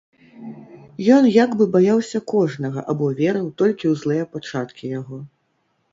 [1.15, 5.17] Ён як бы баяўся кожнага або верыў толькі ў злыя пачаткі яго.